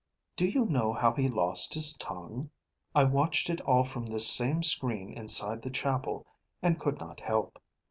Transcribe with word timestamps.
Do 0.35 0.47
you 0.47 0.65
know 0.65 0.93
how 0.93 1.13
he 1.13 1.29
lost 1.29 1.75
his 1.75 1.93
tongue? 1.93 2.49
I 2.95 3.03
watched 3.03 3.51
it 3.51 3.61
all 3.61 3.83
from 3.83 4.07
this 4.07 4.27
same 4.33 4.63
screen 4.63 5.13
inside 5.13 5.61
the 5.61 5.69
chapel, 5.69 6.25
and 6.59 6.79
could 6.79 6.97
not 6.97 7.19
help. 7.19 7.61